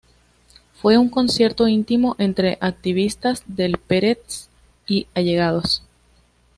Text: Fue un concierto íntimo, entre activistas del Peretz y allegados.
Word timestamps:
Fue 0.73 0.97
un 0.97 1.09
concierto 1.09 1.67
íntimo, 1.67 2.15
entre 2.17 2.57
activistas 2.59 3.43
del 3.45 3.77
Peretz 3.77 4.47
y 4.87 5.05
allegados. 5.13 5.83